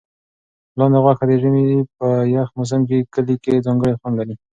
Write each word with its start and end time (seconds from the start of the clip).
لاندي 0.77 0.99
غوښه 1.03 1.25
د 1.27 1.31
ژمي 1.41 1.63
په 1.97 2.07
یخ 2.35 2.47
موسم 2.57 2.81
کې 2.89 2.97
کلي 3.13 3.35
کې 3.43 3.63
ځانګړی 3.65 3.93
خوند 3.99 4.15
لري. 4.19 4.35